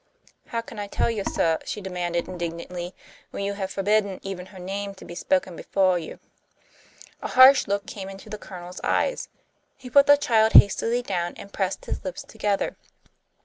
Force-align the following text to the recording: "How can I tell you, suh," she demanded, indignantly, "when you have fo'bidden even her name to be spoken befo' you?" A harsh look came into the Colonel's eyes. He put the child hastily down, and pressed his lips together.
"How 0.47 0.61
can 0.61 0.79
I 0.79 0.87
tell 0.87 1.11
you, 1.11 1.23
suh," 1.23 1.59
she 1.63 1.79
demanded, 1.79 2.27
indignantly, 2.27 2.95
"when 3.29 3.43
you 3.43 3.53
have 3.53 3.69
fo'bidden 3.69 4.17
even 4.23 4.47
her 4.47 4.57
name 4.57 4.95
to 4.95 5.05
be 5.05 5.13
spoken 5.13 5.55
befo' 5.55 5.93
you?" 5.93 6.17
A 7.21 7.27
harsh 7.27 7.67
look 7.67 7.85
came 7.85 8.09
into 8.09 8.27
the 8.27 8.39
Colonel's 8.39 8.81
eyes. 8.83 9.29
He 9.77 9.91
put 9.91 10.07
the 10.07 10.17
child 10.17 10.53
hastily 10.53 11.03
down, 11.03 11.35
and 11.37 11.53
pressed 11.53 11.85
his 11.85 12.03
lips 12.03 12.23
together. 12.23 12.75